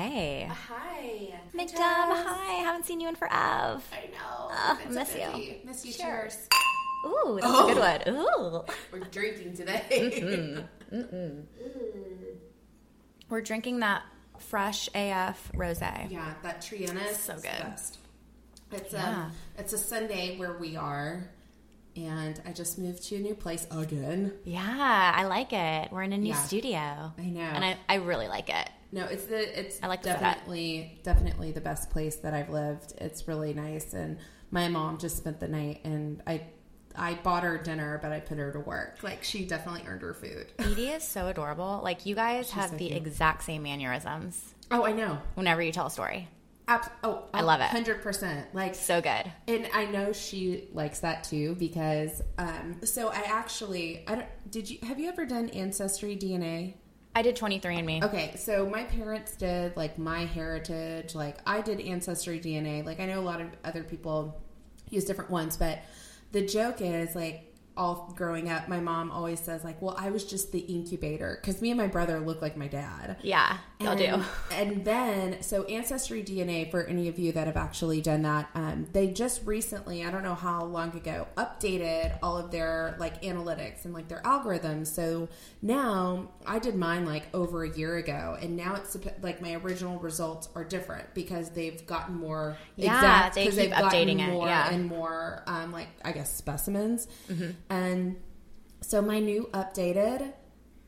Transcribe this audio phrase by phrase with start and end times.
[0.00, 0.46] Hey.
[0.50, 1.32] Hi.
[1.54, 2.52] McDub, hi.
[2.62, 3.32] Haven't seen you in forever.
[3.90, 4.50] I know.
[4.50, 5.54] Ah, miss you.
[5.64, 5.92] Miss you.
[5.94, 6.48] Cheers.
[7.06, 7.66] Ooh, that's Oh.
[7.70, 8.14] a good one.
[8.14, 8.64] Ooh.
[8.92, 9.82] We're drinking today.
[9.90, 11.44] Mm mm mm.
[13.30, 14.02] We're drinking that
[14.38, 15.80] fresh AF rose.
[15.80, 17.50] yeah, that Triana is So the good.
[17.62, 17.98] best.
[18.72, 19.08] It's Yeah.
[19.08, 21.30] um, it's a Sunday where we are,
[21.96, 24.34] and I just moved to a new place again.
[24.44, 25.90] Yeah, I like it.
[25.90, 26.42] We're in a new Yeah.
[26.42, 27.12] studio.
[27.18, 27.40] I know.
[27.40, 28.68] And I, I really like it.
[28.96, 32.94] No, it's the it's I like the definitely definitely the best place that I've lived.
[32.98, 34.16] It's really nice, and
[34.50, 36.44] my mom just spent the night, and I
[36.96, 39.00] I bought her dinner, but I put her to work.
[39.02, 40.46] Like she definitely earned her food.
[40.58, 41.80] Edie is so adorable.
[41.84, 42.96] Like, you guys have so the cute.
[42.96, 45.18] exact same mannerisms Oh, I know.
[45.34, 46.26] whenever you tell a story.
[46.66, 47.66] Abs- oh, I love it.
[47.66, 48.52] Hundred percent.
[48.54, 49.30] Like So good.
[49.46, 54.70] And I know she likes that too because um so I actually I don't did
[54.70, 56.74] you have you ever done ancestry DNA?
[57.16, 58.04] I did 23andMe.
[58.04, 62.84] Okay, so my parents did like my heritage, like I did ancestry DNA.
[62.84, 64.38] Like I know a lot of other people
[64.90, 65.78] use different ones, but
[66.32, 67.45] the joke is like
[67.76, 71.60] all growing up, my mom always says like, "Well, I was just the incubator" because
[71.60, 73.16] me and my brother look like my dad.
[73.22, 74.24] Yeah, y'all and, do.
[74.54, 78.86] And then, so Ancestry DNA, for any of you that have actually done that, um,
[78.92, 83.84] they just recently, I don't know how long ago, updated all of their like analytics
[83.84, 84.86] and like their algorithms.
[84.88, 85.28] So
[85.62, 89.98] now I did mine like over a year ago, and now it's like my original
[89.98, 94.20] results are different because they've gotten more Yeah, exact they 'cause keep they've gotten updating
[94.26, 94.70] it, more yeah.
[94.70, 97.50] and more, um, like I guess specimens, Mm-hmm.
[97.70, 98.16] And
[98.80, 100.32] so my new updated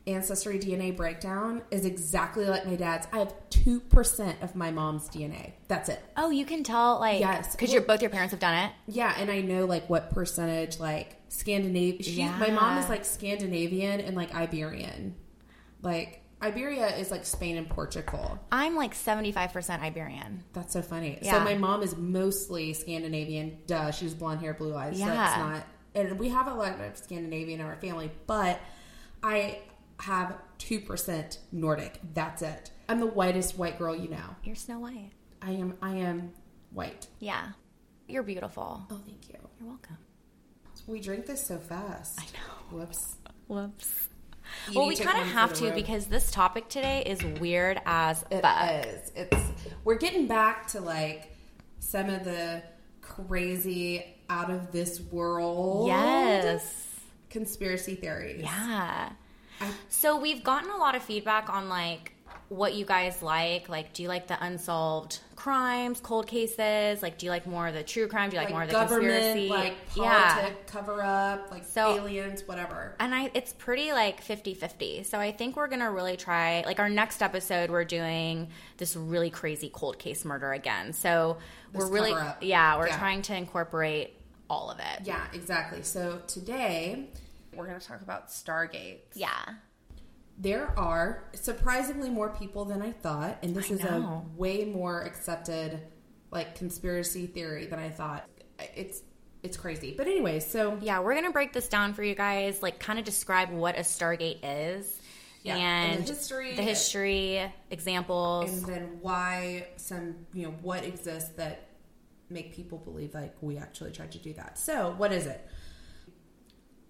[0.07, 3.07] ancestry DNA breakdown is exactly like my dad's.
[3.11, 5.53] I have two percent of my mom's DNA.
[5.67, 6.01] That's it.
[6.17, 7.51] Oh, you can tell, like, Yes.
[7.51, 8.71] because your both your parents have done it.
[8.87, 12.01] Yeah, and I know like what percentage like Scandinavian.
[12.01, 15.15] She, My mom is like Scandinavian and like Iberian.
[15.81, 18.39] Like Iberia is like Spain and Portugal.
[18.51, 20.43] I'm like 75% Iberian.
[20.53, 21.19] That's so funny.
[21.21, 21.33] Yeah.
[21.33, 23.57] So my mom is mostly Scandinavian.
[23.67, 24.97] Duh, she's blonde hair, blue eyes.
[24.97, 25.35] So Yeah.
[25.37, 25.63] not.
[25.95, 28.59] And we have a lot of Scandinavian in our family, but
[29.23, 29.59] I
[29.99, 31.99] have two percent Nordic.
[32.13, 32.71] That's it.
[32.87, 34.35] I'm the whitest white girl you know.
[34.43, 35.11] You're Snow White.
[35.41, 35.75] I am.
[35.81, 36.31] I am
[36.71, 37.07] white.
[37.19, 37.49] Yeah.
[38.07, 38.85] You're beautiful.
[38.89, 39.35] Oh, thank you.
[39.59, 39.97] You're welcome.
[40.87, 42.19] We drink this so fast.
[42.19, 42.77] I know.
[42.79, 43.15] Whoops.
[43.47, 44.07] Whoops.
[44.71, 45.75] You well, we kind of have to road.
[45.75, 48.85] because this topic today is weird as It fuck.
[48.85, 49.11] is.
[49.15, 49.37] It's
[49.83, 51.35] we're getting back to like
[51.79, 52.63] some of the
[53.01, 56.85] crazy out of this world Yes.
[57.29, 58.41] conspiracy theories.
[58.43, 59.09] Yeah.
[59.61, 62.13] I- So we've gotten a lot of feedback on like
[62.49, 63.69] what you guys like.
[63.69, 67.03] Like, do you like the unsolved crimes, cold cases?
[67.03, 68.29] Like, do you like more of the true crime?
[68.31, 69.49] Do you like, Like more of the government, conspiracy?
[69.49, 70.33] like yeah.
[70.35, 72.95] politic cover up, like So- aliens, whatever.
[72.99, 75.03] And I it's pretty like 50-50.
[75.03, 78.95] So I think we're going to really try like our next episode we're doing this
[78.95, 80.93] really crazy cold case murder again.
[80.93, 81.37] So
[81.71, 82.37] This we're really cover-up.
[82.41, 82.97] yeah, we're Yeah.
[82.97, 84.15] trying to incorporate
[84.49, 85.01] all of it.
[85.05, 85.83] Yeah, exactly.
[85.83, 87.09] So today
[87.53, 88.99] we're going to talk about Stargate.
[89.13, 89.29] Yeah.
[90.37, 94.25] There are surprisingly more people than I thought, and this I is know.
[94.25, 95.81] a way more accepted
[96.31, 98.25] like conspiracy theory than I thought.
[98.75, 99.01] It's
[99.43, 99.93] it's crazy.
[99.97, 103.05] But anyway, so Yeah, we're gonna break this down for you guys, like kind of
[103.05, 104.99] describe what a Stargate is,
[105.43, 106.55] Yeah, and, and the history.
[106.55, 108.49] the history, examples.
[108.51, 111.68] and then why some you know what exists that
[112.29, 114.57] make people believe like we actually tried to do that.
[114.57, 115.47] So what is it?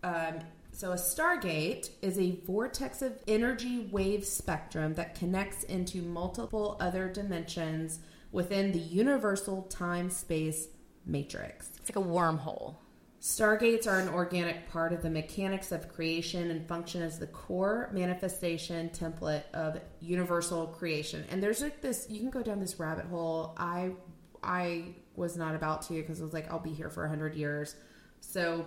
[0.03, 0.39] Um,
[0.72, 7.09] so a stargate is a vortex of energy wave spectrum that connects into multiple other
[7.09, 8.00] dimensions
[8.31, 10.67] within the universal time space
[11.05, 11.71] matrix.
[11.79, 12.75] it's like a wormhole.
[13.21, 17.89] Stargates are an organic part of the mechanics of creation and function as the core
[17.91, 21.25] manifestation template of universal creation.
[21.29, 23.56] And there's like this you can go down this rabbit hole.
[23.57, 23.91] I
[24.41, 27.75] I was not about to because I was like I'll be here for 100 years.
[28.22, 28.66] So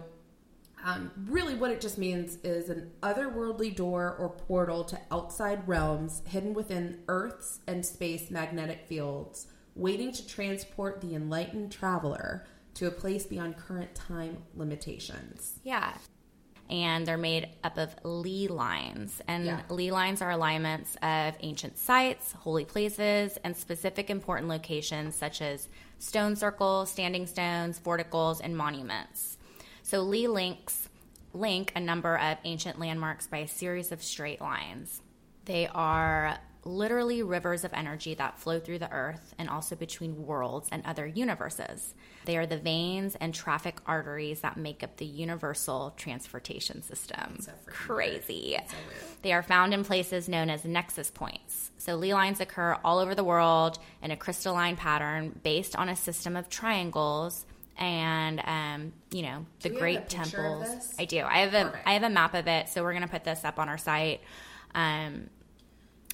[0.84, 6.22] um, really, what it just means is an otherworldly door or portal to outside realms
[6.26, 9.46] hidden within Earth's and space magnetic fields,
[9.76, 12.44] waiting to transport the enlightened traveler
[12.74, 15.60] to a place beyond current time limitations.
[15.62, 15.92] Yeah.
[16.72, 19.20] And they're made up of ley lines.
[19.28, 19.60] And Yeah.
[19.68, 25.68] ley lines are alignments of ancient sites, holy places, and specific important locations such as
[25.98, 29.36] stone circles, standing stones, vorticles, and monuments.
[29.82, 30.88] So Lee links
[31.34, 35.02] link a number of ancient landmarks by a series of straight lines.
[35.44, 40.68] They are literally rivers of energy that flow through the earth and also between worlds
[40.70, 41.94] and other universes.
[42.24, 47.40] They are the veins and traffic arteries that make up the universal transportation system.
[47.40, 48.56] So Crazy.
[48.68, 48.76] So.
[49.22, 51.72] They are found in places known as nexus points.
[51.78, 55.96] So ley lines occur all over the world in a crystalline pattern based on a
[55.96, 57.44] system of triangles
[57.78, 60.74] and um, you know the have great a picture of temples.
[60.74, 60.94] this?
[60.98, 61.22] I do.
[61.22, 61.72] I have a.
[61.86, 64.20] I have a map of it, so we're gonna put this up on our site.
[64.74, 65.28] Um,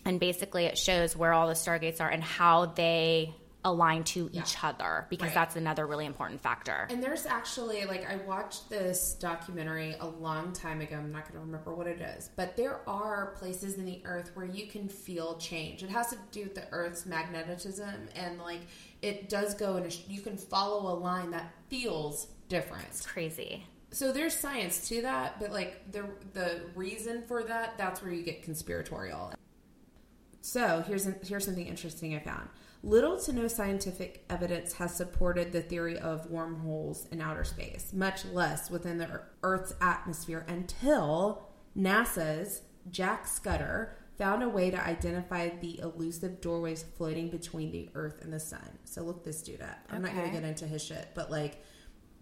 [0.04, 3.34] and basically, it shows where all the stargates are and how they
[3.64, 5.34] align to each other because Right.
[5.34, 6.86] that's another really important factor.
[6.90, 10.96] And there's actually like I watched this documentary a long time ago.
[10.96, 14.30] I'm not going to remember what it is, but there are places in the earth
[14.34, 15.82] where you can feel change.
[15.82, 18.60] It has to do with the earth's magnetism and like
[19.02, 23.04] it does go in a you can follow a line that feels different.
[23.06, 23.66] Crazy.
[23.90, 26.04] So there's science to that, but like the
[26.34, 29.32] the reason for that, that's where you get conspiratorial.
[30.40, 32.48] So here's here's something interesting I found.
[32.84, 38.24] Little to no scientific evidence has supported the theory of wormholes in outer space, much
[38.26, 45.78] less within the Earth's atmosphere until NASA's Jack Scudder found a way to identify the
[45.80, 48.78] elusive doorways floating between the Earth and the Sun.
[48.84, 49.78] So look this dude up.
[49.90, 51.62] I'm not going to get into his shit, but like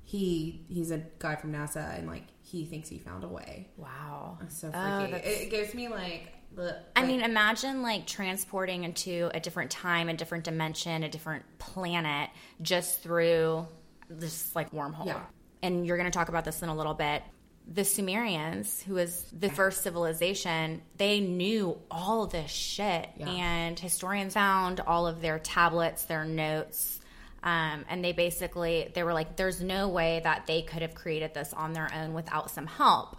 [0.09, 3.69] he he's a guy from NASA and like he thinks he found a way.
[3.77, 4.39] Wow.
[4.41, 5.13] It's so Oh, freaky.
[5.13, 9.73] that's- it, gives me like the I like- mean, imagine like transporting into a different
[9.73, 12.31] time, a different dimension, a different planet
[12.63, 13.67] just through
[14.09, 15.07] this like wormhole.
[15.07, 15.25] Yeah.
[15.63, 17.25] And you're going to talk about this in a little bit.
[17.67, 23.09] The Sumerians, who was the first civilization, they knew all this shit.
[23.17, 23.29] Yeah.
[23.29, 27.01] And historians found all of their tablets, their notes.
[27.43, 31.35] Um, and they basically they were like, "There's no way that they could have created
[31.35, 33.17] this on their own without some help."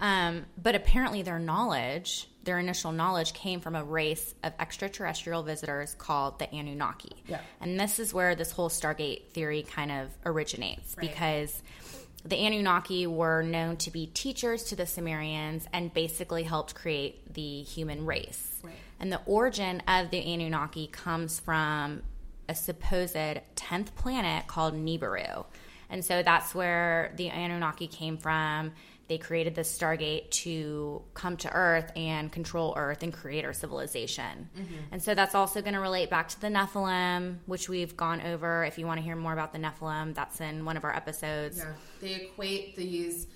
[0.00, 5.94] Um, but apparently, their knowledge, their initial knowledge, came from a race of extraterrestrial visitors
[5.94, 7.16] called the Anunnaki.
[7.26, 7.40] Yeah.
[7.60, 11.08] And this is where this whole Stargate theory kind of originates Right.
[11.10, 11.62] because
[12.24, 17.62] the Anunnaki were known to be teachers to the Sumerians and basically helped create the
[17.62, 18.60] human race.
[18.62, 18.74] Right.
[19.00, 22.02] And the origin of the Anunnaki comes from
[22.48, 25.44] a supposed 10th planet called Nibiru.
[25.90, 28.72] And so that's where the Anunnaki came from.
[29.08, 34.50] They created the Stargate to come to Earth and control Earth and create our civilization.
[34.54, 34.74] Mm-hmm.
[34.92, 38.64] And so that's also going to relate back to the Nephilim, which we've gone over.
[38.64, 41.56] If you want to hear more about the Nephilim, that's in one of our episodes.
[41.56, 41.72] Yeah,
[42.02, 43.28] they equate these,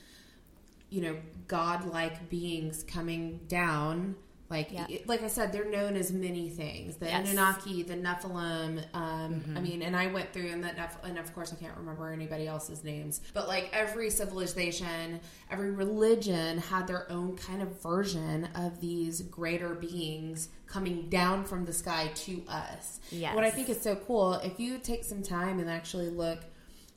[0.90, 1.16] you know,
[1.48, 4.16] godlike beings coming down.
[4.52, 4.86] Like, Yeah.
[5.06, 7.26] like I said, they're known as many things: the Yes.
[7.26, 8.84] Anunnaki, the Nephilim.
[8.94, 11.74] Um, I mean, and I went through, and that, Neph- and of course, I can't
[11.76, 13.22] remember anybody else's names.
[13.32, 15.20] But like every civilization,
[15.50, 21.64] every religion had their own kind of version of these greater beings coming down from
[21.64, 23.00] the sky to us.
[23.10, 23.34] Yes.
[23.34, 26.40] What I think is so cool, if you take some time and actually look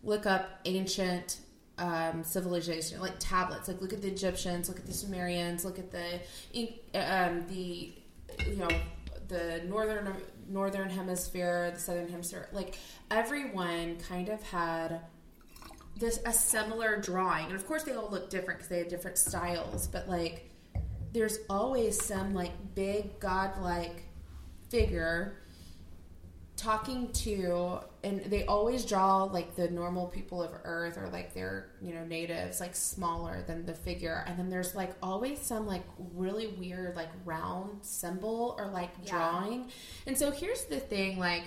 [0.04, 1.38] look up ancient
[1.78, 3.68] um, civilization, like tablets.
[3.68, 6.20] Like look at the Egyptians, look at the Sumerians, look at the
[6.94, 7.94] um, the
[8.46, 8.70] you know
[9.28, 10.16] the northern
[10.48, 12.50] northern hemisphere, the southern hemisphere.
[12.52, 12.78] Like
[13.12, 15.02] everyone kind of had
[15.98, 19.18] this a similar drawing, and of course they all look different because they have different
[19.18, 19.88] styles.
[19.88, 20.50] But like
[21.14, 24.04] there's always some like big godlike
[24.70, 25.38] figure
[26.58, 31.72] talking to and they always draw like the normal people of earth or like their
[31.82, 35.84] you know natives like smaller than the figure and then there's like always some like
[36.14, 39.12] really weird like round symbol or like Yeah.
[39.12, 39.72] drawing
[40.08, 41.44] and so here's the thing like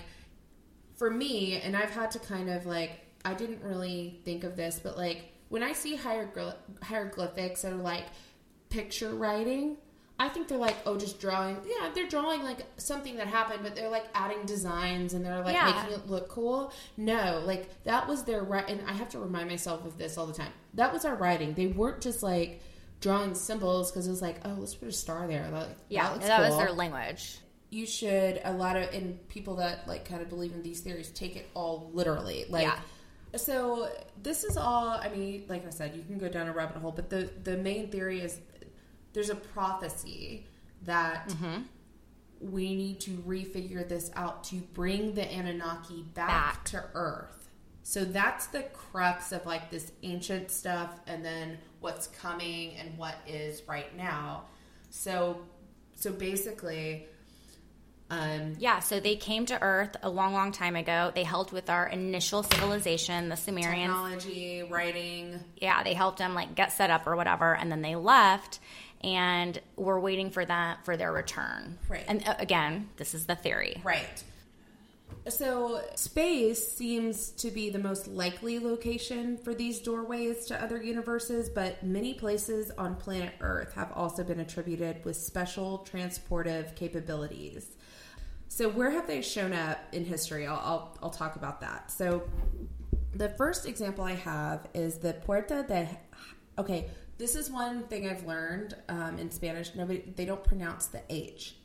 [0.97, 2.91] for me and i've had to kind of like
[3.25, 8.05] i didn't really think of this but like when i see hierogly- hieroglyphics or like
[8.69, 9.77] picture writing
[10.21, 11.57] I think they're like, oh, just drawing.
[11.65, 15.53] Yeah, they're drawing like something that happened, but they're like adding designs and they're like
[15.55, 15.71] Yeah.
[15.73, 16.73] making it look cool.
[16.97, 18.67] No, like that was their right.
[18.67, 20.51] And I have to remind myself of this all the time.
[20.73, 21.53] That was our writing.
[21.53, 22.61] They weren't just like
[22.99, 25.47] drawing symbols because it was like, oh, let's put a star there.
[25.53, 27.37] Like, Yeah, that, that was their language.
[27.69, 31.09] You should a lot of and people that like kind of believe in these theories
[31.11, 32.45] take it all literally.
[32.49, 32.79] Like, Yeah.
[33.37, 33.87] so
[34.21, 34.89] this is all.
[34.89, 37.55] I mean, like I said, you can go down a rabbit hole, but the the
[37.57, 38.37] main theory is
[39.13, 40.45] there's a prophecy
[40.83, 41.61] that Mm-hmm.
[42.39, 46.65] we need to refigure this out to bring the Anunnaki back, Back.
[46.65, 47.49] to Earth.
[47.83, 53.15] So that's the crux of like this ancient stuff and then what's coming and what
[53.27, 54.43] is right now.
[54.89, 55.41] So
[55.95, 57.07] so basically
[58.11, 61.11] um Yeah, so they came to Earth a long, long time ago.
[61.13, 63.91] They helped with our initial civilization, the Sumerians.
[63.91, 67.95] technology, writing, yeah, they helped them like get set up or whatever, and then they
[67.95, 68.59] left.
[69.01, 71.77] And we're waiting for that for their return.
[71.87, 72.03] Right.
[72.07, 73.81] And uh, again, this is the theory.
[73.83, 74.23] Right.
[75.27, 81.49] So, space seems to be the most likely location for these doorways to other universes,
[81.49, 87.67] but many places on planet Earth have also been attributed with special transportive capabilities.
[88.47, 90.47] So, where have they shown up in history?
[90.47, 91.91] I'll, I'll, I'll talk about that.
[91.91, 92.23] So,
[93.13, 95.89] the first example I have is the Puerta de.
[96.57, 96.89] Okay,
[97.19, 99.75] this is one thing I've learned um, in Spanish.
[99.75, 101.55] Nobody they don't pronounce the H.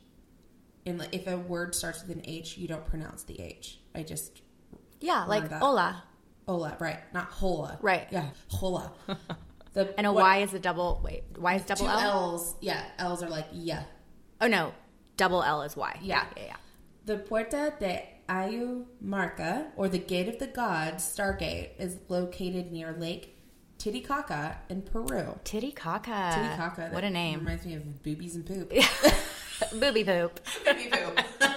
[0.85, 3.79] And if a word starts with an H, you don't pronounce the H.
[3.95, 4.41] I just
[5.01, 5.59] Yeah, like that.
[5.61, 6.03] hola.
[6.47, 6.99] hola, right?
[7.11, 8.07] Not hola, Right.
[8.11, 8.91] Yeah, hola.
[9.73, 11.99] The And a what- Y is a double, wait, Y is double Two L?
[11.99, 12.83] L's, yeah.
[12.99, 13.83] L's are like yeah.
[14.39, 14.73] Oh no,
[15.17, 15.99] double L is Y.
[16.01, 16.25] Yeah.
[16.37, 16.55] yeah, yeah.
[17.05, 23.34] The Puerta de Ayumarca, or the Gate of the Gods, Stargate, is located near Lake
[23.77, 25.39] Titicaca in Peru.
[25.43, 26.31] Titicaca.
[26.33, 26.89] Titicaca.
[26.91, 27.39] What a name.
[27.39, 28.71] Reminds me of boobies and poop.
[29.79, 30.39] Booby poop.
[30.65, 31.19] Booby poop.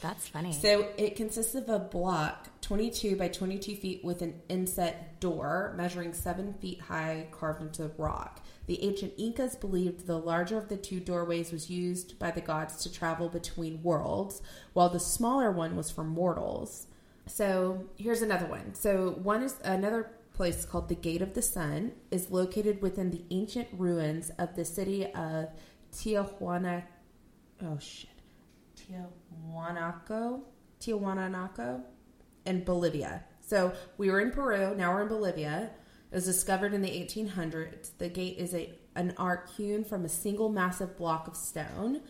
[0.00, 0.52] That's funny.
[0.52, 6.12] So it consists of a block 22 by 22 feet with an inset door measuring
[6.12, 8.40] 7 feet high carved into the rock.
[8.66, 12.82] The ancient Incas believed the larger of the two doorways was used by the gods
[12.82, 14.42] to travel between worlds,
[14.74, 16.86] while the smaller one was for mortals.
[17.26, 18.74] So here's another one.
[18.74, 23.24] So one is another place called the Gate of the Sun is located within the
[23.30, 25.48] ancient ruins of the city of
[25.92, 26.84] Tijuana.
[27.62, 28.10] Oh shit.
[28.76, 30.42] Tijuanaco,
[30.80, 31.82] Tijuanaco,
[32.44, 33.24] in Bolivia.
[33.40, 34.74] So we were in Peru.
[34.74, 35.70] Now we're in Bolivia.
[36.10, 37.90] It was discovered in the 1800s.
[37.98, 42.00] The gate is a an arc hewn from a single massive block of stone.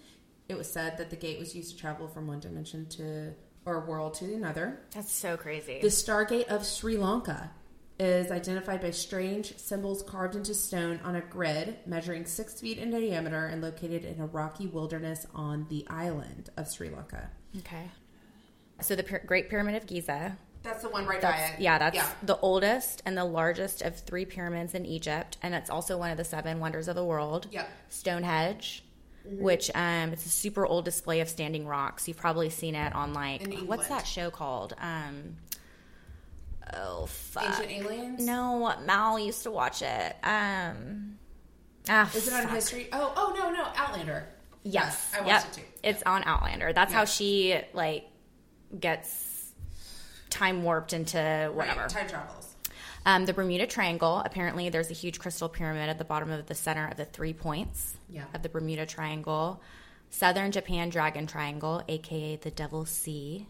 [0.48, 3.32] It was said that the gate was used to travel from one dimension to
[3.64, 4.80] or world to another.
[4.94, 5.80] That's so crazy.
[5.80, 7.50] The Stargate of Sri Lanka
[7.98, 12.90] is identified by strange symbols carved into stone on a grid measuring six feet in
[12.90, 17.30] diameter and located in a rocky wilderness on the island of Sri Lanka.
[17.58, 17.90] okay.
[18.80, 20.36] So the Great Pyramid of Giza.
[20.64, 24.74] That's the one right That's, yeah, that's the oldest and the largest of three pyramids
[24.74, 27.46] in Egypt, and it's also one of the seven wonders of the world.
[27.52, 27.70] Yep.
[27.90, 28.82] Stonehenge,
[29.26, 32.08] which um, it's a super old display of standing rocks.
[32.08, 34.74] You've probably seen it on like what's that show called?
[34.78, 35.36] Um,
[36.74, 37.44] oh fuck.
[37.44, 38.24] Ancient aliens.
[38.24, 40.16] No, Mal used to watch it.
[40.22, 41.18] Um,
[41.88, 42.52] ah, Is it on fuck.
[42.52, 42.88] history?
[42.92, 44.26] Oh, oh no, no, Outlander.
[44.62, 45.44] Yes, I watched yep.
[45.44, 45.62] it too.
[45.82, 46.72] It's on Outlander.
[46.72, 46.98] That's Yeah.
[46.98, 48.06] how she like
[48.78, 49.52] gets
[50.30, 51.80] time warped into whatever.
[51.82, 52.56] Right, time travels.
[53.06, 54.22] Um, the Bermuda Triangle.
[54.24, 57.34] Apparently, there's a huge crystal pyramid at the bottom of the center of the three
[57.34, 58.24] points Yeah.
[58.32, 59.60] of the Bermuda Triangle.
[60.08, 63.46] Southern Japan Dragon Triangle, aka the Devil's Sea.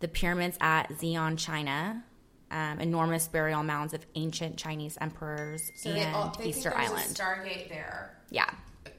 [0.00, 2.04] The pyramids at Xi'an, China.
[2.50, 6.80] Um, enormous burial mounds of ancient Chinese emperors So and they, all, they Easter think
[6.90, 7.04] Island.
[7.10, 8.16] a Stargate there.
[8.30, 8.48] yeah.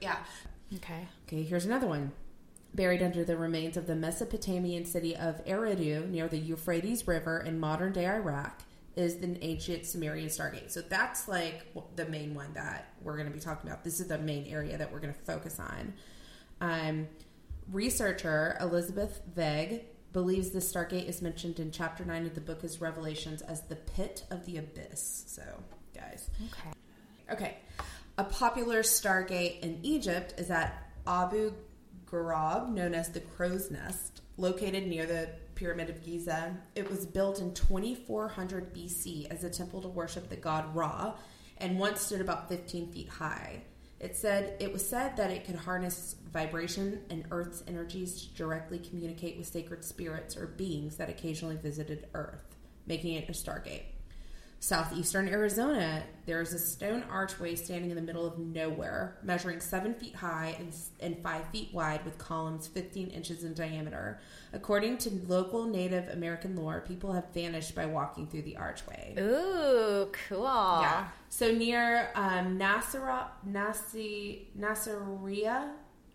[0.01, 0.17] Yeah.
[0.75, 1.07] Okay.
[1.27, 2.11] Okay, here's another one.
[2.75, 7.59] Buried under the remains of the Mesopotamian city of Eridu near the Euphrates River in
[7.59, 8.61] modern day Iraq
[8.95, 10.69] is the ancient Sumerian Stargate.
[10.69, 11.65] So that's like
[11.95, 13.83] the main one that we're going to be talking about.
[13.83, 15.93] This is the main area that we're going to focus on.
[16.61, 17.07] Um,
[17.71, 19.81] researcher Elizabeth Vegg
[20.13, 23.75] believes the Stargate is mentioned in chapter 9 of the book as Revelations as the
[23.75, 25.23] pit of the abyss.
[25.27, 25.43] So,
[25.95, 26.29] guys.
[26.47, 26.73] Okay.
[27.31, 27.57] Okay.
[28.17, 31.53] A popular stargate in Egypt is at Abu
[32.05, 36.57] Ghraib, known as the Crow's Nest, located near the Pyramid of Giza.
[36.75, 41.13] It was built in 2400 BC as a temple to worship the god Ra
[41.57, 43.61] and once stood about 15 feet high.
[43.99, 48.79] It said it was said that it could harness vibration and Earth's energies to directly
[48.79, 53.83] communicate with sacred spirits or beings that occasionally visited Earth, making it a stargate.
[54.61, 59.93] Southeastern Arizona, there is a stone archway standing in the middle of nowhere, measuring seven
[59.93, 64.19] feet high and, and five feet wide, with columns 15 inches in diameter.
[64.51, 69.15] According to local Native American lore, people have vanished by walking through the archway.
[69.17, 70.43] Ooh, cool.
[70.43, 71.07] Yeah.
[71.29, 75.69] So near um, Nasirah, Nasi, Nasiriyah,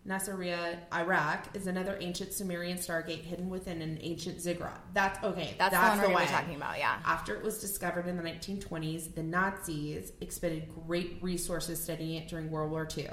[0.07, 4.79] Nasiriyah, Iraq, is another ancient Sumerian stargate hidden within an ancient ziggurat.
[4.93, 5.55] That's okay.
[5.57, 6.77] That's, the one we're talking about.
[6.77, 6.97] Yeah.
[7.05, 12.51] After it was discovered in the 1920s, the Nazis expended great resources studying it during
[12.51, 13.07] World War II.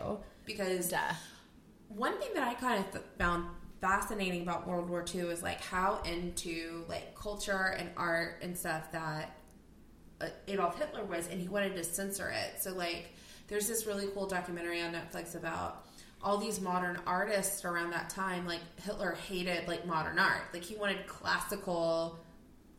[0.45, 0.99] Because Duh.
[1.89, 3.47] one thing that I kind of th- found
[3.81, 8.93] fascinating about World War II is like how into like culture and art and stuff
[8.93, 9.37] that
[10.21, 12.63] uh, Adolf Hitler was, and he wanted to censor it.
[12.63, 13.15] So like,
[13.49, 15.87] there's this really cool documentary on Netflix about
[16.23, 18.47] all these modern artists around that time.
[18.47, 20.43] Like Hitler hated like modern art.
[20.53, 22.19] Like he wanted classical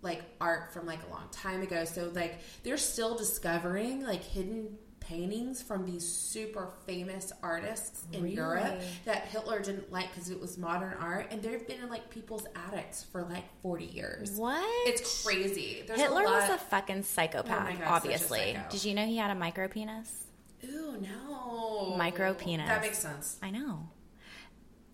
[0.01, 1.85] like art from like a long time ago.
[1.85, 8.81] So like they're still discovering like hidden paintings from these super famous artists in Europe
[9.05, 12.45] that Hitler didn't like because it was modern art, and they've been in like people's
[12.67, 14.31] attics for like forty years.
[14.31, 14.63] What?
[14.87, 15.83] It's crazy.
[15.85, 16.49] There's Hitler a lot...
[16.49, 18.53] was a fucking psychopath, Oh God, obviously.
[18.53, 18.69] psycho.
[18.69, 20.23] Did you know he had a micro penis?
[20.65, 22.67] Ooh no, Micro penis.
[22.67, 23.37] That makes sense.
[23.41, 23.87] I know.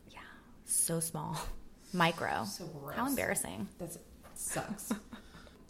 [0.10, 0.20] Yeah.
[0.66, 1.38] So small.
[1.94, 2.46] Micro.
[2.46, 2.96] So gross.
[2.96, 3.68] How embarrassing.
[3.80, 3.98] That
[4.36, 4.92] sucks.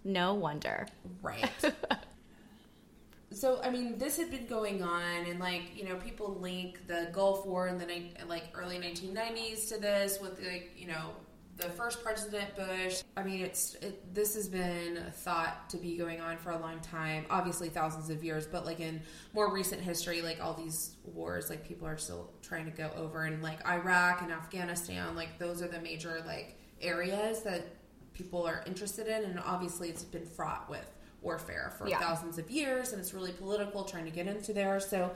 [0.06, 0.88] No wonder.
[1.22, 1.52] Right.
[3.32, 7.10] so I mean, this had been going on, and like you know, people link the
[7.12, 7.86] Gulf War in the
[8.26, 11.12] like early 1990s to this with like you know
[11.60, 13.04] the first President Bush.
[13.18, 16.80] I mean, it's it, this has been thought to be going on for a long
[16.80, 19.02] time, obviously thousands of years, but like in
[19.34, 23.26] more recent history, like all these wars, like people are still trying to go over,
[23.26, 27.68] and like Iraq and Afghanistan, like those are the major like areas that
[28.14, 30.90] people are interested in, and obviously it's been fraught with
[31.22, 32.00] warfare for Yeah.
[32.00, 34.80] thousands of years, and it's really political trying to get into there.
[34.80, 35.12] So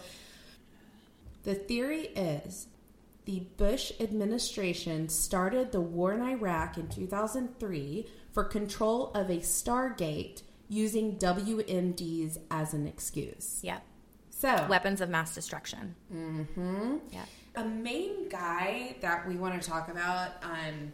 [1.44, 2.68] the theory is
[3.26, 10.42] the Bush administration started the war in Iraq in 2003 for control of a Stargate
[10.68, 13.60] using WMDs as an excuse.
[13.64, 13.80] Yeah.
[14.30, 15.96] So, Weapons of mass destruction.
[16.14, 16.98] Mm-hmm.
[17.12, 17.24] Yeah.
[17.56, 20.92] a main guy that we want to talk about um,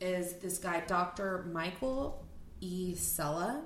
[0.00, 1.48] is this guy, Dr.
[1.52, 2.24] Michael
[2.60, 2.94] E.
[2.96, 3.62] Salla.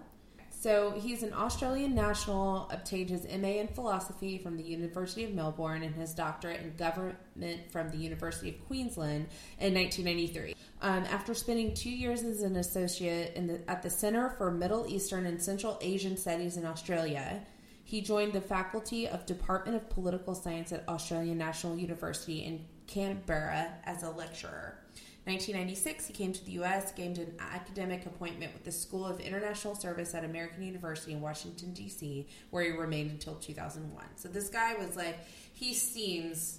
[0.62, 5.82] So he's an Australian national, obtained his MA in philosophy from the University of Melbourne
[5.82, 9.26] and his doctorate in government from the University of Queensland
[9.58, 10.54] in 1993.
[10.80, 15.26] Um, after spending two years as an associate the, at the Center for Middle Eastern
[15.26, 17.42] and Central Asian Studies in Australia,
[17.82, 23.68] he joined the faculty of Department of Political Science at Australian National University in Canberra
[23.84, 24.78] as a lecturer.
[25.24, 29.74] 1996, he came to the U.S., gained an academic appointment with the School of International
[29.76, 34.04] Service at American University in Washington, D.C., where he remained until 2001.
[34.16, 35.18] So this guy was like,
[35.54, 36.58] he seems,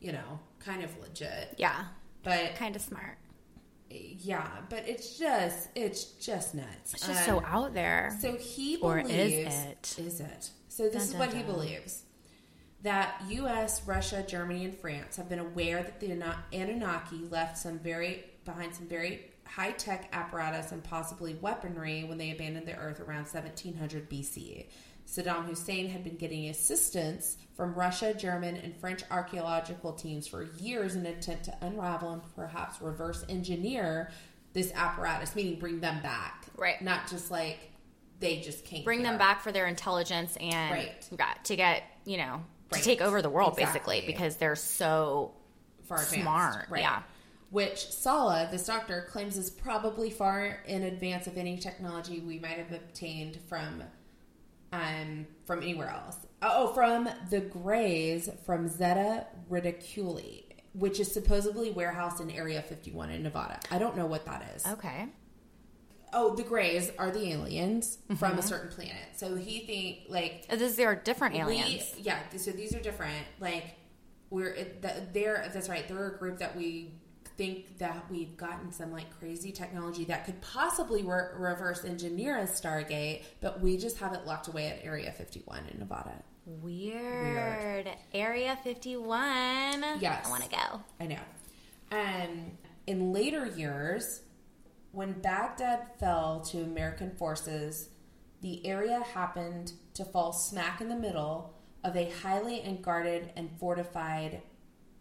[0.00, 1.54] you know, kind of legit.
[1.58, 1.84] Yeah.
[2.22, 3.18] But Kind of smart.
[3.90, 6.94] yeah, but it's just, it's just nuts.
[6.94, 8.16] It's just Um, so out there.
[8.20, 9.94] so he Or is believes, it?
[9.98, 10.50] Is it?
[10.68, 12.02] So this Dun, is dun, what he believes:
[12.86, 16.12] that U.S., Russia, Germany, and France have been aware that the
[16.52, 22.30] Anunnaki left some very behind some very high tech apparatus and possibly weaponry when they
[22.30, 24.66] abandoned the Earth around 1700 BC.
[25.06, 30.94] Saddam Hussein had been getting assistance from Russia, German, and French archaeological teams for years
[30.94, 34.10] in an attempt to unravel and perhaps reverse engineer
[34.52, 36.46] this apparatus, meaning bring them back.
[36.56, 36.80] Right.
[36.82, 37.70] Not just like
[38.18, 38.84] they just came.
[38.84, 41.42] Bring them back for their intelligence and Right.
[41.44, 44.00] to get, you know, to take over the world Exactly.
[44.00, 45.32] basically because they're so
[45.84, 46.22] far advanced.
[46.22, 47.02] Smart, yeah.
[47.50, 52.58] Which Salla, this doctor, claims is probably far in advance of any technology we might
[52.58, 53.82] have obtained from
[54.72, 56.16] um, from anywhere else.
[56.42, 60.42] Oh, from the Greys from Zeta Reticuli,
[60.74, 63.60] which is supposedly warehoused in Area 51 in Nevada.
[63.70, 64.66] I don't know what that is.
[64.66, 65.06] okay.
[66.12, 68.94] Oh, the Greys are the aliens from a certain planet.
[69.16, 71.94] So he think like These are different we- aliens.
[71.98, 73.26] yeah, so these are different.
[73.40, 73.64] Like
[74.30, 74.56] we're
[75.12, 75.86] they're that's right.
[75.88, 76.92] They're a group that we
[77.36, 82.44] think that we've gotten some like crazy technology that could possibly re- reverse engineer a
[82.44, 86.22] Stargate, but we just have it locked away at Area 51 in Nevada.
[86.46, 87.84] Weird.
[87.84, 87.90] Weird.
[88.14, 89.82] Area 51.
[90.00, 90.26] Yes.
[90.26, 90.80] I want to go.
[91.00, 91.18] I know.
[91.92, 92.52] Um,
[92.86, 94.22] in later years,
[94.96, 97.90] when Baghdad fell to American forces,
[98.40, 101.52] the area happened to fall smack in the middle
[101.84, 104.40] of a highly guarded and fortified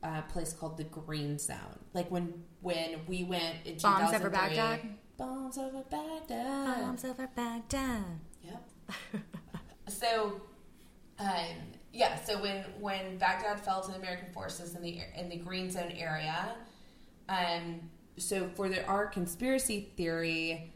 [0.04, 1.80] uh, place called the Green Zone.
[1.94, 4.82] Like when when we went in Bombs 2003 over Baghdad?
[5.18, 6.82] Bombs over Baghdad.
[6.82, 8.04] Bombs over Baghdad.
[8.44, 8.70] Yep.
[9.88, 10.42] so,
[11.20, 11.56] um,
[11.94, 12.22] yeah.
[12.22, 15.94] So when when Baghdad fell to the American forces in the in the Green Zone
[15.94, 16.50] area,
[17.30, 17.80] um,
[18.18, 20.72] so for the our conspiracy theory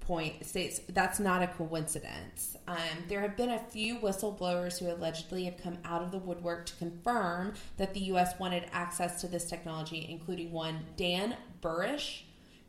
[0.00, 2.56] point states that's not a coincidence.
[2.66, 2.76] Um,
[3.08, 6.76] there have been a few whistleblowers who allegedly have come out of the woodwork to
[6.76, 8.38] confirm that the U.S.
[8.38, 12.22] wanted access to this technology, including one Dan Burisch,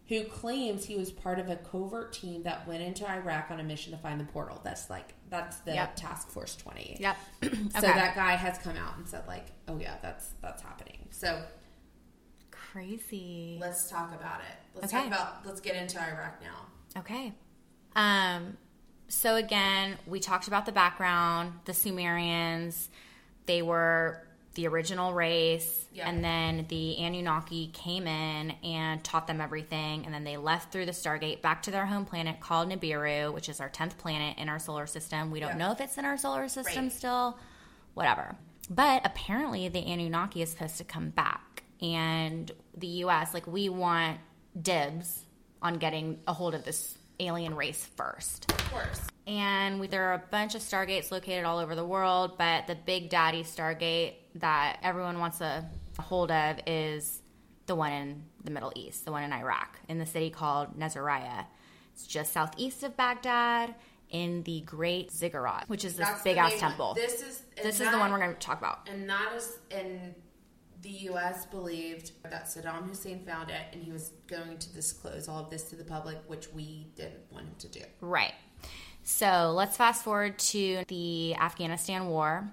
[0.07, 3.63] who claims he was part of a covert team that went into Iraq on a
[3.63, 4.59] mission to find the portal.
[4.63, 5.95] That's like that's the Yep.
[5.95, 6.97] Task Force Twenty.
[6.99, 7.17] Yep.
[7.71, 7.93] So Okay.
[7.93, 11.07] that guy has come out and said like, oh yeah, that's that's happening.
[11.11, 11.41] So
[12.71, 13.57] Crazy.
[13.59, 14.55] let's talk about it.
[14.79, 15.03] Let's Okay.
[15.03, 16.99] talk about let's get into Iraq now.
[17.01, 17.33] Okay.
[17.95, 18.57] Um,
[19.09, 22.89] so again, we talked about the background, the Sumerians.
[23.45, 26.09] They were the original race, Yeah.
[26.09, 30.85] and then the Anunnaki came in and taught them everything, and then they left through
[30.85, 34.49] the Stargate back to their home planet called Nibiru, which is our tenth planet in
[34.49, 35.31] our solar system.
[35.31, 35.57] We don't Yeah.
[35.57, 36.91] know if it's in our solar system Right.
[36.91, 37.37] still,
[37.93, 38.35] whatever.
[38.69, 43.33] But apparently, the Anunnaki is supposed to come back, and the U.S.
[43.33, 44.19] like we want
[44.59, 45.25] dibs
[45.61, 48.51] on getting a hold of this alien race first.
[48.51, 49.01] Of course.
[49.27, 52.75] And we, there are a bunch of stargates located all over the world, but the
[52.75, 57.21] big daddy stargate that everyone wants a, hold of is
[57.67, 61.45] the one in the Middle East, the one in Iraq, in the city called Nasiriyah.
[61.93, 63.75] It's just southeast of Baghdad
[64.09, 66.93] in the Great Ziggurat, which is this That's big ass temple.
[66.95, 68.89] This is this is that- the one we're going to talk about.
[68.89, 70.15] And that is and
[70.81, 71.45] the U.S.
[71.45, 75.63] believed that Saddam Hussein found it, and he was going to disclose all of this
[75.69, 77.81] to the public, which we didn't want him to do.
[77.99, 78.33] Right.
[79.03, 82.51] So let's fast forward to the Afghanistan war.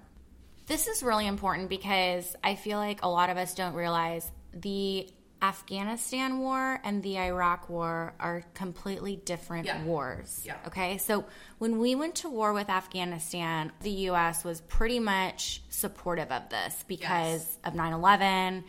[0.67, 5.09] This is really important because I feel like a lot of us don't realize the
[5.41, 9.83] Afghanistan war and the Iraq war are completely different Yeah.
[9.83, 10.41] wars.
[10.45, 10.57] Yeah.
[10.67, 10.97] Okay.
[10.97, 11.25] So
[11.59, 14.43] when we went to war with Afghanistan, the U.S.
[14.43, 17.57] was pretty much supportive of this because Yes.
[17.63, 18.63] of 9 11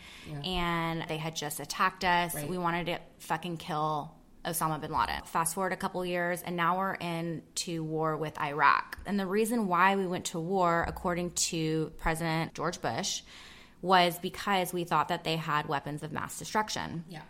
[0.45, 2.35] and they had just attacked us.
[2.35, 2.47] Right.
[2.49, 4.13] We wanted to fucking kill
[4.45, 5.21] Osama bin Laden.
[5.25, 8.97] Fast forward a couple years, and now we're into war with Iraq.
[9.05, 13.21] And the reason why we went to war, according to President George Bush,
[13.81, 17.03] was because we thought that they had weapons of mass destruction.
[17.09, 17.21] Yeah.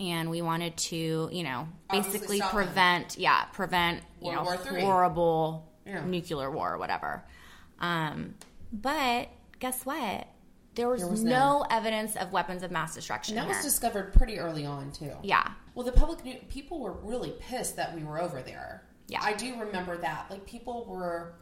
[0.00, 2.64] And we wanted to, you know, basically stop them.
[2.64, 6.04] prevent, yeah, prevent, you know, horrible Yeah.
[6.04, 7.24] nuclear war or whatever.
[7.80, 8.34] Um,
[8.72, 9.28] but
[9.60, 10.26] guess what?
[10.74, 13.38] There was, There was no evidence of weapons of mass destruction.
[13.38, 15.12] And that was discovered pretty early on too.
[15.22, 15.52] yeah.
[15.76, 18.82] Well, the public knew people were really pissed that we were over there.
[19.06, 19.20] Yeah.
[19.22, 20.26] I do remember that.
[20.30, 21.34] Like people were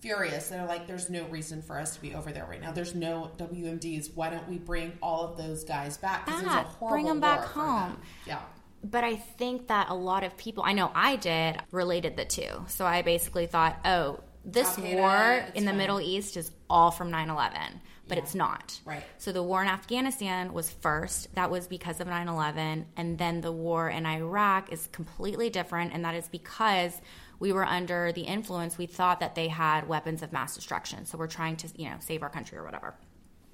[0.00, 0.48] furious.
[0.48, 2.72] They're like, "There's no reason for us to be over there right now.
[2.72, 4.10] There's no WMDs.
[4.14, 6.26] Why don't we bring all of those guys back?
[6.26, 6.66] 'Cause it was a Back.
[6.66, 7.90] horrible Bring 'em back home.
[7.92, 8.02] them.
[8.26, 8.40] Yeah,
[8.82, 12.64] But I think that a lot of people, I know I did, related the two.
[12.68, 15.76] So I basically thought, oh, this Al-Qaeda, war in the fine.
[15.76, 18.22] Middle East is all from 9 11, but Yeah.
[18.24, 18.80] it's not.
[18.86, 19.04] Right.
[19.18, 21.34] So the war in Afghanistan was first.
[21.34, 22.86] That was because of 9 11.
[22.96, 25.92] And then the war in Iraq is completely different.
[25.92, 27.02] And that is because
[27.40, 28.78] we were under the influence.
[28.78, 31.06] We thought that they had weapons of mass destruction.
[31.06, 32.94] So we're trying to, you know, save our country or whatever.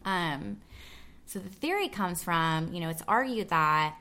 [0.05, 0.59] Um,
[1.25, 3.97] so the theory comes from, you know, it's argued that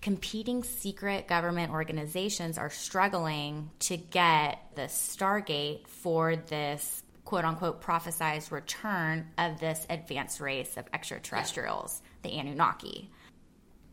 [0.00, 8.52] competing secret government organizations are struggling to get the Stargate for this quote unquote prophesized
[8.52, 13.10] return of this advanced race of extraterrestrials, the Anunnaki.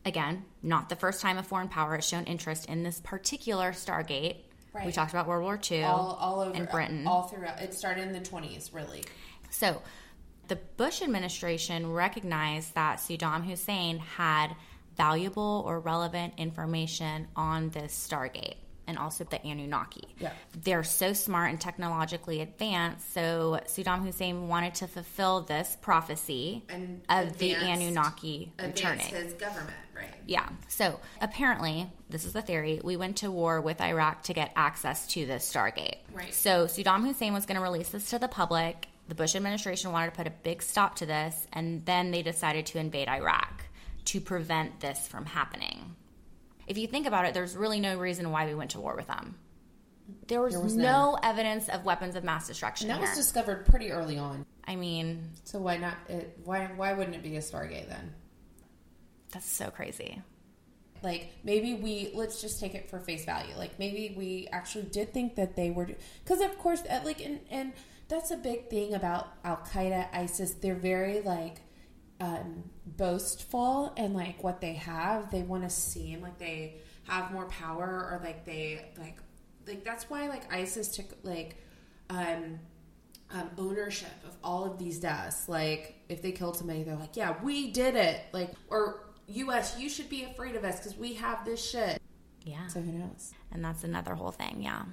[0.06, 4.38] Again, not the first time a foreign power has shown interest in this particular Stargate.
[4.86, 7.06] We talked about World War II all, all over and Britain.
[7.06, 7.62] all throughout.
[7.62, 9.04] It started in the 20s, really.
[9.50, 9.82] So,
[10.48, 14.56] the Bush administration recognized that Saddam Hussein had
[14.98, 18.56] valuable or relevant information on this Stargate
[18.88, 20.08] and also the Anunnaki.
[20.20, 20.32] Yeah.
[20.64, 27.02] They're so smart and technologically advanced, so Saddam Hussein wanted to fulfill this prophecy And
[27.10, 29.06] of the Anunnaki returning.
[29.06, 30.14] his government, right?
[30.26, 30.48] Yeah.
[30.68, 32.82] So apparently, this is the theory.
[32.84, 35.98] We went to war with Iraq to get access to the Stargate.
[36.14, 36.34] Right.
[36.34, 38.88] So Saddam Hussein was going to release this to the public.
[39.08, 42.66] The Bush administration wanted to put a big stop to this, and then they decided
[42.68, 43.64] to invade Iraq
[44.06, 45.96] to prevent this from happening.
[46.68, 49.08] If you think about it, there's really no reason why we went to war with
[49.08, 49.36] them.
[50.28, 53.66] There was, There was no evidence of weapons of mass destruction And that was discovered
[53.66, 54.46] pretty early on.
[54.68, 55.96] I mean, So why not?
[56.10, 58.14] It, why why wouldn't it be a Stargate then?
[59.32, 60.22] that's so crazy.
[61.02, 65.12] like maybe we let's just take it for face value like maybe we actually did
[65.14, 65.90] think that they were
[66.24, 67.74] because of course uh, like and, and
[68.08, 71.62] that's a big thing about al-qaeda isis they're very like
[72.20, 76.76] um, boastful and like what they have they want to seem like they
[77.08, 79.18] have more power or like they like
[79.68, 81.58] like that's why like isis took like
[82.10, 82.60] um
[83.34, 85.50] um, ownership of all of these deaths.
[85.50, 89.90] Like, if they killed somebody, they're like, "Yeah, we did it." Like, or U.S., you
[89.90, 92.02] should be afraid of us because we have this shit.
[92.44, 92.68] Yeah.
[92.68, 93.34] So who knows?
[93.52, 94.62] And that's another whole thing.
[94.62, 94.84] Yeah.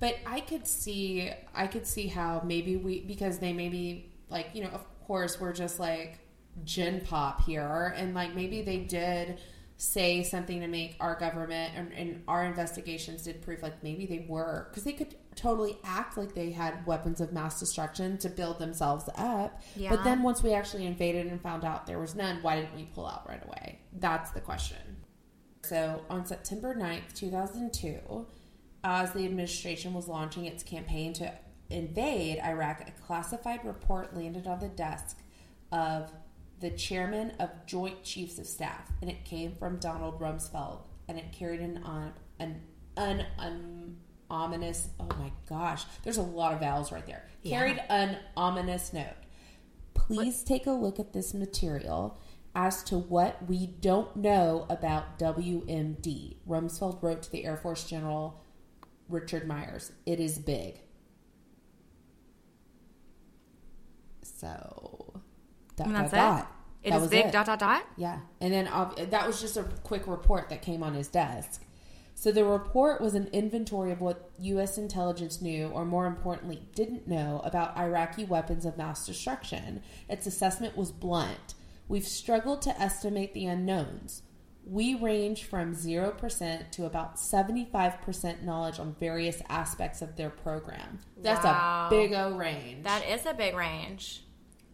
[0.00, 4.62] But I could see, I could see how maybe we because they maybe like you
[4.64, 6.20] know, of course, we're just like
[6.62, 9.40] gin pop here, and like maybe they did
[9.78, 14.26] say something to make our government and, and our investigations did prove like maybe they
[14.28, 14.66] were.
[14.68, 19.08] Because they could totally act like they had weapons of mass destruction to build themselves
[19.14, 19.62] up.
[19.76, 19.90] Yeah.
[19.90, 22.86] but then once we actually invaded and found out there was none why didn't we
[22.92, 23.78] pull out right away?
[23.92, 24.78] That's the question.
[25.62, 28.26] So on september 9th 2002
[28.82, 31.32] as the administration was launching its campaign to
[31.70, 35.18] invade Iraq, a classified report landed on the desk
[35.72, 36.12] of
[36.60, 41.32] the chairman of Joint Chiefs of Staff, and it came from Donald Rumsfeld, and it
[41.32, 42.60] carried an on an
[42.96, 43.96] un, un
[44.30, 44.88] ominous.
[44.98, 47.28] Oh my gosh, there's a lot of vowels right there.
[47.42, 47.58] Yeah.
[47.58, 49.16] Carried an ominous note.
[49.94, 52.18] Please take a look at this material
[52.54, 56.36] as to what we don't know about WMD.
[56.48, 58.42] Rumsfeld wrote to the Air Force General
[59.08, 59.92] Richard Myers.
[60.06, 60.80] It is big.
[64.38, 65.20] So,
[65.76, 66.42] dot, And that's dot, it?
[66.42, 66.52] dot.
[66.84, 67.32] It That was big it.
[67.32, 67.84] dot dot dot.
[67.96, 71.64] Yeah, and then uh, that was just a quick report that came on his desk.
[72.14, 74.76] So the report was an inventory of what U.S.
[74.78, 79.82] intelligence knew, or more importantly, didn't know about Iraqi weapons of mass destruction.
[80.08, 81.54] Its assessment was blunt.
[81.88, 84.22] We've struggled to estimate the unknowns.
[84.64, 90.98] We range from 0% to about 75% knowledge on various aspects of their program.
[91.16, 91.86] That's Wow.
[91.86, 92.82] a big O range.
[92.84, 94.24] That is a big range.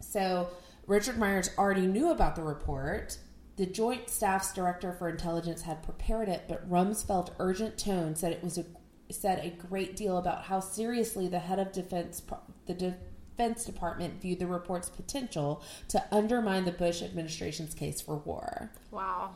[0.09, 0.49] So
[0.87, 3.17] Richard Myers already knew about the report.
[3.57, 8.43] The Joint Staff's Director for Intelligence had prepared it, but Rumsfeld's urgent tone said it
[8.43, 8.65] was a
[9.11, 12.21] said a great deal about how seriously the head of defense
[12.65, 18.71] the Defense Department viewed the report's potential to undermine the Bush administration's case for war.
[18.91, 19.31] Wow.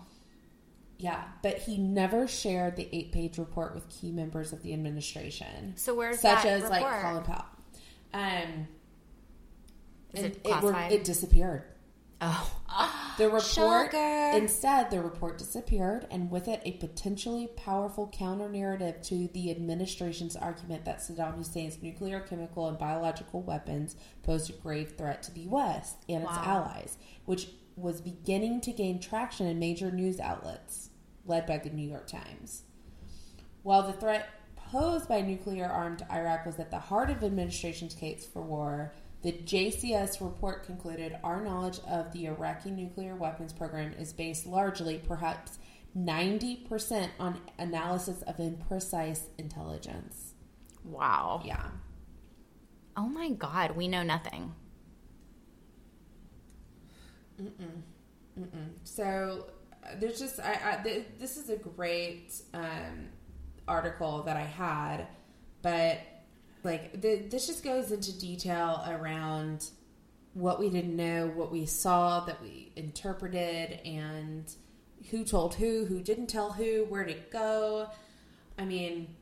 [0.97, 5.95] Yeah, but he never shared the eight-page report with key members of the administration, So
[5.95, 7.01] where's such that as like report?
[7.01, 7.45] Colin Powell.
[8.13, 8.67] Um,
[10.13, 11.63] Is and it were- it disappeared.
[12.21, 12.51] Oh.
[13.17, 19.27] The report instead the report disappeared and with it a potentially powerful counter narrative to
[19.29, 25.23] the administration's argument that Saddam Hussein's nuclear, chemical and biological weapons posed a grave threat
[25.23, 26.43] to the US and its Wow.
[26.45, 30.89] allies, which was beginning to gain traction in major news outlets
[31.25, 32.63] led by the New York Times.
[33.63, 37.93] While the threat posed by nuclear armed Iraq was at the heart of the administration's
[37.95, 43.93] case for war, the JCS report concluded our knowledge of the Iraqi nuclear weapons program
[43.93, 45.60] is based largely, perhaps
[45.97, 50.34] 90%, on analysis of imprecise intelligence.
[50.86, 51.41] Wow.
[51.43, 51.67] Yeah.
[52.95, 53.75] Oh my God.
[53.75, 54.53] We know nothing.
[58.84, 59.47] So
[59.84, 63.10] uh, there's just I, I th- this is a great um,
[63.67, 65.08] article that I had,
[65.62, 65.99] but
[66.63, 69.69] like the, this just goes into detail around
[70.33, 74.53] what we didn't know, what we saw, that we interpreted, and
[75.09, 77.89] who told who, who didn't tell who, where to go.
[78.57, 79.15] I mean,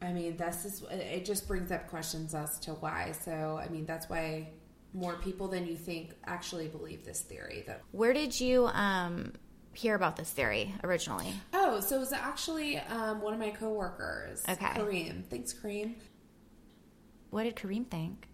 [0.00, 3.12] I mean, that's just, it just brings up questions as to why.
[3.12, 4.48] So, I mean, that's why
[4.94, 7.64] more people than you think actually believe this theory.
[7.66, 9.32] That Where did you um,
[9.74, 11.32] hear about this theory originally?
[11.52, 14.42] oh, so it was actually um, one of my coworkers.
[14.48, 14.66] Okay.
[14.66, 15.24] Kareem.
[15.24, 15.94] Thanks, Kareem.
[17.30, 18.28] What did Kareem think?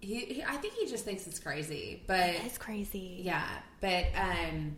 [0.00, 3.20] He, he, I think he just thinks it's crazy, but It's crazy.
[3.22, 3.46] Yeah,
[3.80, 4.76] but um,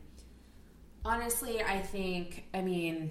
[1.05, 3.11] honestly, I think I mean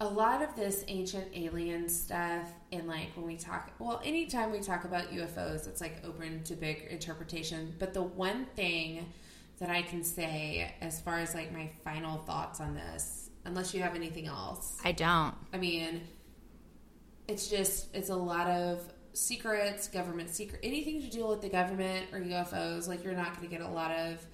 [0.00, 4.60] a lot of this ancient alien stuff, and like when we talk, well, anytime we
[4.60, 7.74] talk about UFOs, it's like open to big interpretation.
[7.78, 9.12] But the one thing
[9.62, 13.80] that I can say, as far as like my final thoughts on this, unless you
[13.80, 15.34] have anything else, I don't.
[15.52, 16.00] I mean,
[17.28, 22.06] it's just it's a lot of secrets, government secret, anything to do with the government
[22.12, 22.88] or UFOs.
[22.88, 24.26] Like you're not going to get a lot of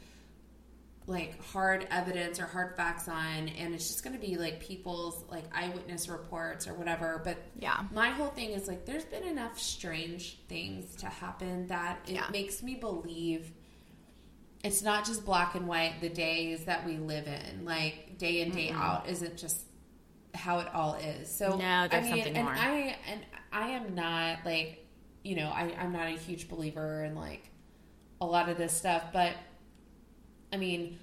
[1.07, 5.25] like hard evidence or hard facts on, and it's just going to be like people's
[5.31, 7.21] like eyewitness reports or whatever.
[7.23, 7.85] But Yeah.
[7.93, 12.27] my whole thing is like there's been enough strange things to happen that it Yeah.
[12.33, 13.53] makes me believe
[14.64, 17.64] it's not just black and white the days that we live in.
[17.64, 18.81] Like day in day mm-hmm.
[18.81, 19.62] out isn't just
[20.35, 21.31] how it all is.
[21.31, 22.55] So No, there's I mean, something and more.
[22.55, 23.21] i and
[23.53, 24.87] i am not like
[25.25, 27.51] you know I, i'm not a huge believer in like
[28.21, 29.33] a lot of this stuff but
[30.53, 30.99] i mean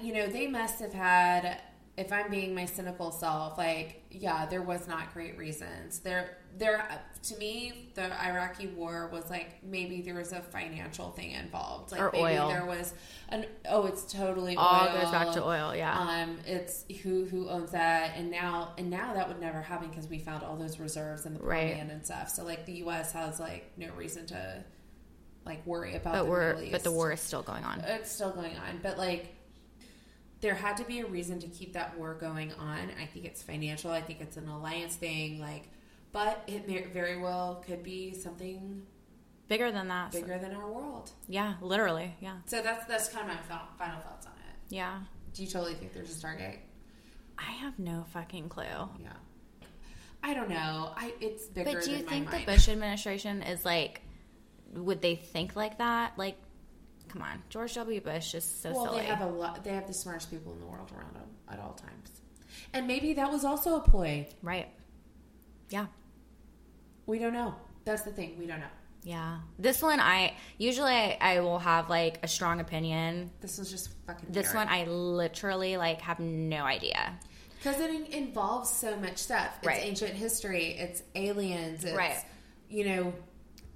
[0.00, 1.60] you know they must have had
[1.96, 6.00] if i'm being my cynical self like yeah there was not great reasons.
[6.00, 6.86] There there
[7.22, 12.00] to me the iraqi war was like maybe there was a financial thing involved like
[12.00, 12.48] Or maybe oil.
[12.48, 12.92] there was
[13.30, 14.92] an oh it's totally All oil.
[15.00, 15.98] goes back to oil, yeah.
[15.98, 20.08] um it's who who owns that and now and now that would never happen because
[20.08, 21.70] we found all those reserves in the Right.
[21.72, 24.64] Permian and stuff so like the us has like no reason to
[25.46, 27.80] like worry about But the we're Middle but the war is still going on.
[27.80, 29.34] It's still going on, but like
[30.40, 32.90] there had to be a reason to keep that war going on.
[33.00, 33.90] I think it's financial.
[33.92, 35.40] I think it's an alliance thing.
[35.40, 35.68] Like,
[36.12, 38.82] but it may, very well could be something
[39.48, 40.12] Bigger than that.
[40.12, 41.10] bigger than our world.
[41.28, 42.14] Yeah, literally.
[42.20, 42.36] Yeah.
[42.46, 44.74] So that's that's kind of my final, final thoughts on it.
[44.74, 45.00] Yeah.
[45.34, 46.58] Do you totally think there's a Stargate?
[47.38, 48.64] I have no fucking clue.
[48.64, 49.12] Yeah.
[50.22, 50.92] I don't know.
[50.96, 51.72] I it's bigger.
[51.72, 52.44] But do you think the.
[52.46, 54.00] Bush administration is like,
[54.74, 56.16] would they think like that?
[56.16, 56.36] Like,
[57.08, 58.00] come on, George W.
[58.00, 58.98] Bush is so Well, silly.
[59.00, 59.64] they have a lot.
[59.64, 62.22] They have the smartest people in the world around them at all times,
[62.72, 64.28] and maybe that was also a ploy.
[64.42, 64.68] right.
[65.68, 65.86] Yeah.
[67.06, 67.54] We don't know.
[67.84, 68.36] That's the thing.
[68.38, 68.66] We don't know.
[69.04, 69.38] Yeah.
[69.58, 73.30] This one, I usually I, I will have like a strong opinion.
[73.40, 74.28] This was just fucking.
[74.30, 77.18] This one, I literally like have no idea.
[77.58, 79.54] because it involves so much stuff.
[79.58, 79.82] It's Right.
[79.82, 80.76] ancient history.
[80.78, 81.84] It's aliens.
[81.84, 82.16] It's, Right.
[82.68, 83.12] You know,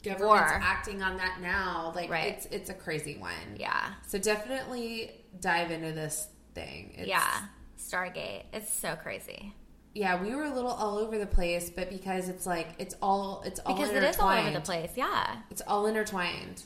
[0.04, 0.60] governments War.
[0.62, 1.92] acting on that now.
[1.96, 2.32] Like Right.
[2.34, 3.56] it's it's a crazy one.
[3.58, 3.94] Yeah.
[4.06, 5.10] So definitely
[5.40, 6.94] dive into this thing.
[6.96, 7.42] It's, yeah.
[7.78, 8.44] Stargate.
[8.52, 9.54] It's so crazy.
[9.96, 13.42] Yeah, we were a little all over the place, but because it's like it's all
[13.46, 14.90] it's all Because it is all over the place.
[14.94, 15.36] Yeah.
[15.50, 16.62] It's all intertwined.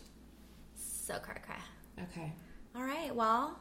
[0.75, 2.05] So cray cray.
[2.11, 2.33] Okay.
[2.75, 3.15] All right.
[3.15, 3.57] Well,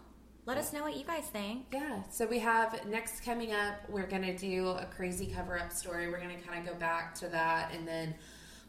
[0.47, 1.67] let us know what you guys think.
[1.71, 2.01] Yeah.
[2.09, 6.09] So we have next coming up, we're gonna do a crazy cover up story.
[6.09, 8.15] We're gonna kind of go back to that, and then,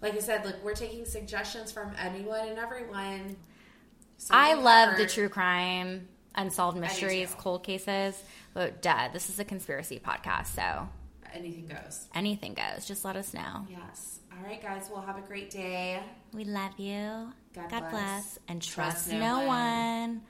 [0.02, 3.36] like I said, look, we're taking suggestions from anyone and everyone.
[4.30, 8.22] I Something love the true crime, unsolved mysteries, cold cases.
[8.54, 10.88] But, Dad, this is a conspiracy podcast, so
[11.32, 12.08] Anything goes.
[12.14, 12.86] anything goes.
[12.86, 13.66] Just let us know.
[13.70, 14.18] Yes.
[14.32, 14.88] All right, guys.
[14.92, 16.00] Well, have a great day.
[16.32, 17.32] We love you.
[17.54, 17.90] God God, bless.
[17.90, 18.38] bless.
[18.48, 19.46] And Trust trust, no no one.
[19.46, 20.20] one.